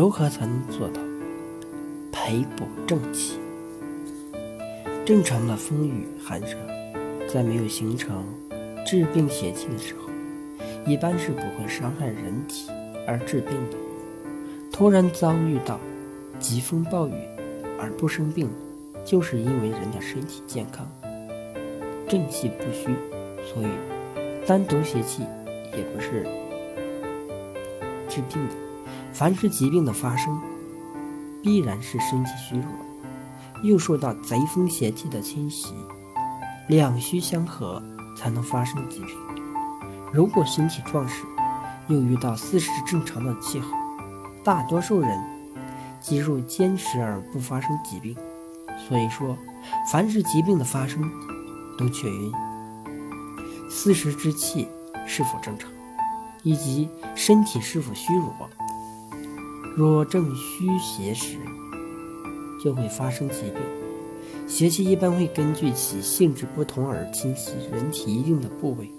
[0.00, 1.00] 如何才能做到
[2.10, 3.38] 培补正气？
[5.04, 6.56] 正常的风雨寒热，
[7.28, 8.24] 在没有形成
[8.86, 10.08] 致病邪气的时候，
[10.90, 12.70] 一般是不会伤害人体
[13.06, 13.76] 而致病的。
[14.72, 15.78] 突然遭遇到
[16.38, 17.12] 疾风暴雨
[17.78, 18.48] 而不生病，
[19.04, 20.90] 就是因为人的身体健康，
[22.08, 22.86] 正气不虚，
[23.52, 25.24] 所以单独邪气
[25.76, 26.22] 也不是
[28.08, 28.69] 治病的。
[29.12, 30.40] 凡是疾病的发生，
[31.42, 32.64] 必然是身体虚弱，
[33.62, 35.74] 又受到贼风邪气的侵袭，
[36.68, 37.82] 两虚相合
[38.16, 39.08] 才能发生疾病。
[40.12, 41.24] 如果身体壮实，
[41.88, 43.68] 又遇到四时正常的气候，
[44.44, 45.20] 大多数人
[46.00, 48.16] 肌肉坚实而不发生疾病。
[48.88, 49.36] 所以说，
[49.92, 51.02] 凡是疾病的发生，
[51.76, 52.32] 都取决于
[53.68, 54.66] 四时之气
[55.06, 55.70] 是否正常，
[56.42, 58.34] 以及身体是否虚弱。
[59.76, 61.38] 若正虚邪时，
[62.62, 63.60] 就会发生疾病。
[64.46, 68.90] 邪气一般会根据其性质不同而侵袭人体一定的部位，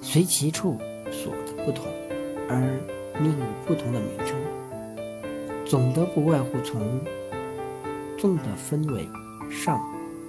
[0.00, 0.78] 随其处
[1.10, 1.84] 所的不同
[2.48, 2.58] 而
[3.20, 4.34] 命以不同的名称。
[5.66, 7.00] 总的不外乎从
[8.18, 9.06] 纵的分为
[9.50, 9.80] 上、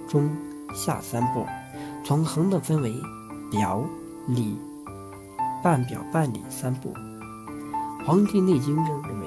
[0.06, 0.30] 中、
[0.74, 1.46] 下三部，
[2.04, 2.92] 从横的分为
[3.50, 3.82] 表
[4.28, 4.56] 里、
[5.62, 6.90] 半表半里三部。
[8.06, 9.26] 《黄帝内经》中认为，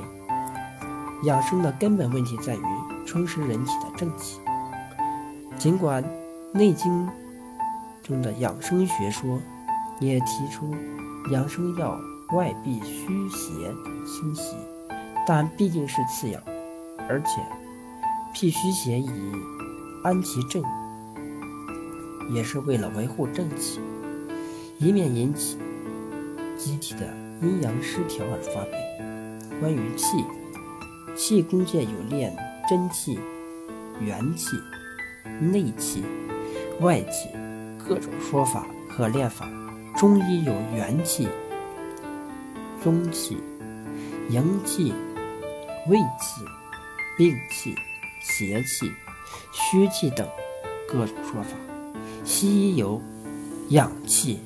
[1.23, 2.61] 养生的根本问题在于
[3.08, 4.39] 充实人体的正气。
[5.58, 6.03] 尽管
[6.53, 7.08] 《内经》
[8.03, 9.39] 中的养生学说
[10.00, 10.75] 也提出
[11.31, 12.00] 养生要
[12.33, 13.73] 外避虚邪
[14.05, 14.55] 侵袭，
[15.25, 16.39] 但毕竟是次要，
[17.09, 17.42] 而且
[18.31, 19.09] 辟虚邪以
[20.03, 20.64] 安其正，
[22.30, 23.80] 也是为了维护正气，
[24.78, 25.58] 以免引起
[26.55, 27.27] 机体的。
[27.41, 29.59] 阴阳失调而发病。
[29.59, 30.23] 关于气，
[31.16, 32.36] 气功界有练
[32.70, 33.20] 真气、
[33.99, 34.58] 元气、
[35.39, 36.03] 内气、
[36.80, 37.30] 外气
[37.77, 39.49] 各种说法和练法。
[39.95, 41.27] 中医有元气、
[42.83, 43.37] 宗气、
[44.30, 44.93] 阳气、
[45.87, 46.42] 胃气、
[47.17, 47.73] 病气、
[48.21, 48.92] 邪气、
[49.52, 50.27] 虚气等
[50.87, 51.49] 各种说法。
[52.23, 53.02] 西医有
[53.69, 54.39] 氧气、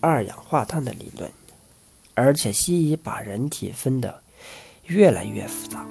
[0.00, 1.30] 二氧化碳的理论。
[2.14, 4.22] 而且西医把人体分得
[4.86, 5.86] 越来越复杂，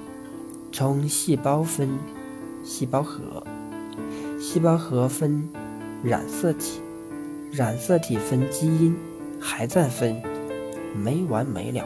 [0.71, 1.89] 从细胞分
[2.63, 3.43] 细胞核，
[4.39, 5.47] 细胞核分
[6.03, 6.81] 染色体，
[7.51, 8.95] 染色体分基因，
[9.39, 10.21] 还在分，
[10.95, 11.85] 没完没了。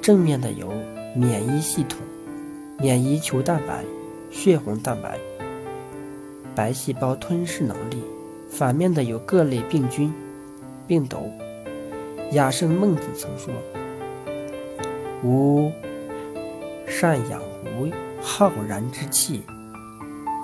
[0.00, 0.72] 正面的有
[1.16, 1.98] 免疫系统、
[2.78, 3.84] 免疫球蛋白、
[4.30, 5.18] 血红蛋白、
[6.54, 7.96] 白细胞吞噬能力；
[8.50, 10.12] 反面的有各类病菌、
[10.86, 11.30] 病毒。
[12.32, 13.52] 雅圣孟子曾说
[15.24, 15.72] ：“吾
[16.86, 17.42] 善养
[17.76, 17.90] 无
[18.22, 19.42] 浩然之气，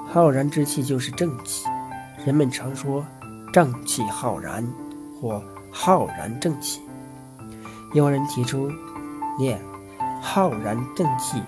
[0.09, 1.65] 浩然之气就是正气。
[2.25, 3.07] 人们常说
[3.53, 4.67] 正气浩然
[5.21, 6.81] 或浩然正气。
[7.95, 8.69] 有人提出
[9.39, 9.61] 练
[10.21, 11.41] 浩然正气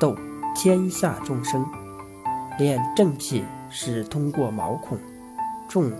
[0.00, 0.16] 斗
[0.56, 1.64] 天下众生，
[2.58, 4.98] 练正气是通过毛孔
[5.68, 5.92] 中。”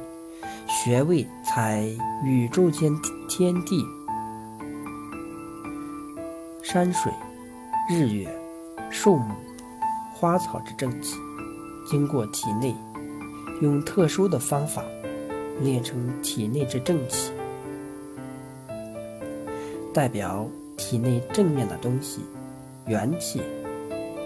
[0.66, 1.86] 穴位采
[2.24, 2.90] 宇宙间
[3.36, 3.84] 天地、
[6.62, 7.12] 山水、
[7.90, 8.32] 日月、
[8.92, 9.34] 树木、
[10.14, 11.16] 花草之正气，
[11.84, 12.72] 经过体内
[13.60, 14.84] 用特殊的方法
[15.60, 17.32] 练成体内之正气，
[19.92, 22.20] 代表体内正面的东西，
[22.86, 23.42] 元气、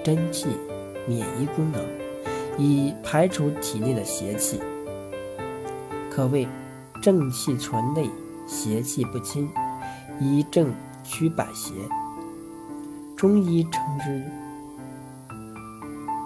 [0.04, 0.48] 真气、
[1.06, 1.82] 免疫功能，
[2.58, 4.60] 以排除体内的邪气。
[6.10, 6.46] 可谓
[7.00, 8.10] 正气存内，
[8.48, 9.48] 邪气不侵，
[10.18, 11.72] 以正驱百邪。
[13.14, 14.24] 中医称之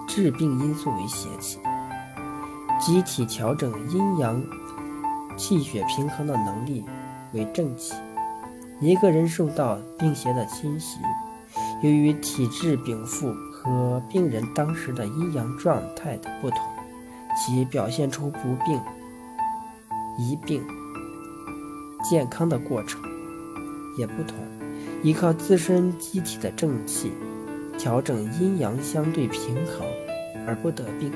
[0.06, 1.59] 致病因素为邪气，
[2.81, 4.43] 机体调整阴阳
[5.37, 6.84] 气血平衡的能力
[7.33, 7.95] 为正气。
[8.80, 10.98] 一个人受到病邪的侵袭，
[11.83, 16.59] 由于体质禀赋和病人当时的阴阳状态的不同，
[17.36, 18.80] 其表现出不病。
[20.19, 20.63] 一病
[22.03, 23.01] 健康的过程
[23.99, 24.37] 也不同，
[25.03, 27.13] 依靠自身机体的正气
[27.78, 29.87] 调整阴阳相对平衡
[30.47, 31.13] 而不得病，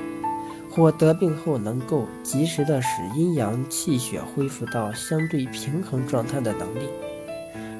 [0.69, 6.89] 或得病后能够及时的使阴阳气血恢复到相对平衡状态的能力，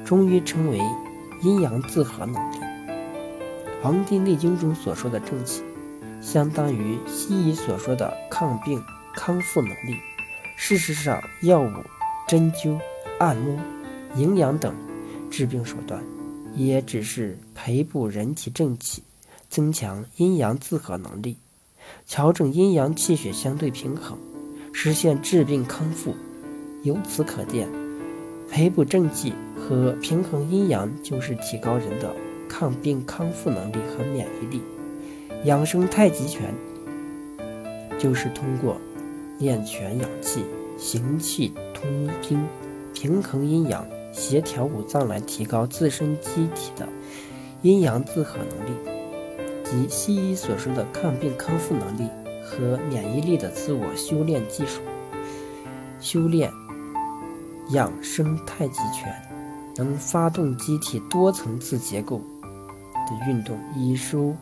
[0.04, 0.80] 中医称为
[1.42, 2.56] 阴阳自合能力。
[3.82, 5.62] 《黄帝内经》中所说的正气，
[6.20, 8.82] 相当于西医所说的抗病
[9.14, 9.96] 康复能力。
[10.56, 11.70] 事实上，药物、
[12.26, 12.80] 针灸、
[13.18, 13.58] 按摩、
[14.16, 14.74] 营养等
[15.30, 16.02] 治病手段，
[16.54, 19.02] 也只是培补人体正气，
[19.48, 21.36] 增强阴阳自合能力，
[22.06, 24.16] 调整阴阳气血相对平衡，
[24.72, 26.14] 实现治病康复。
[26.84, 27.68] 由此可见，
[28.48, 32.14] 培补正气和平衡阴阳，就是提高人的
[32.48, 34.62] 抗病康复能力和免疫力。
[35.44, 36.54] 养生太极拳，
[37.98, 38.80] 就是通过
[39.38, 40.44] 练拳养气、
[40.78, 42.40] 行气通经、
[43.00, 43.86] 平衡阴阳。
[44.10, 46.88] 协调五脏来提高自身机体的
[47.62, 48.72] 阴阳自合能力，
[49.62, 52.10] 及西医所说的抗病康复能力
[52.42, 54.80] 和免疫力的自我修炼技术。
[56.00, 56.50] 修炼
[57.70, 59.14] 养生太极拳，
[59.76, 62.20] 能发动机体多层次结构
[63.06, 64.34] 的运动，以收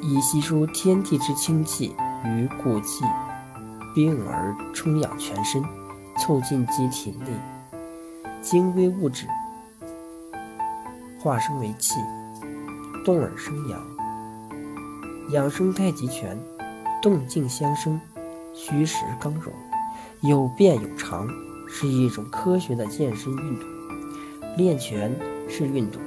[0.00, 1.94] 以吸收天地之清气
[2.24, 3.04] 与骨气，
[3.94, 5.62] 并而充养全身，
[6.20, 7.26] 促进机体内。
[8.44, 9.26] 精微物质
[11.18, 11.94] 化生为气，
[13.02, 13.80] 动而生阳。
[15.30, 16.38] 养生太极拳，
[17.00, 17.98] 动静相生，
[18.52, 19.50] 虚实刚柔，
[20.20, 21.26] 有变有常，
[21.66, 23.66] 是一种科学的健身运动。
[24.58, 25.10] 练拳
[25.48, 26.02] 是运动，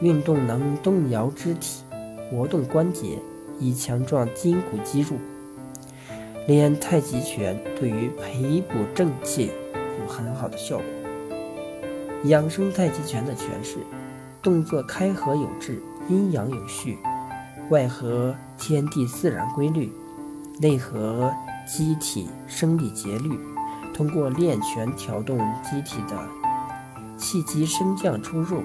[0.00, 1.84] 运动能动摇肢体，
[2.30, 3.18] 活动关节，
[3.60, 5.08] 以强壮筋骨肌肉。
[6.46, 9.50] 练太极拳对于培补正气
[10.00, 10.86] 有很好的效果。
[12.28, 13.78] 养生太极拳的诠释：
[14.42, 16.98] 动作开合有致，阴阳有序，
[17.70, 19.92] 外合天地自然规律，
[20.60, 21.32] 内合
[21.66, 23.38] 机体生理节律。
[23.94, 26.18] 通过练拳调动机体的
[27.16, 28.62] 气机升降出入，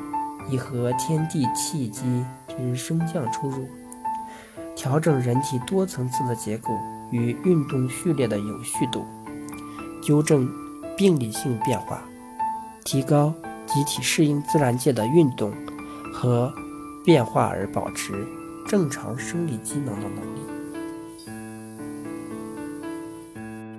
[0.50, 3.66] 以合天地气机之升降出入，
[4.76, 6.70] 调整人体多层次的结构
[7.12, 9.06] 与运动序列的有序度，
[10.02, 10.50] 纠正
[10.98, 12.02] 病理性变化，
[12.84, 13.34] 提高。
[13.74, 15.54] 集体适应自然界的运动
[16.14, 16.52] 和
[17.06, 18.28] 变化而保持
[18.68, 20.61] 正常生理机能的能力。